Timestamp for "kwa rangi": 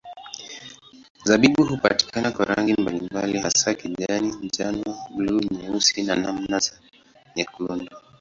2.31-2.81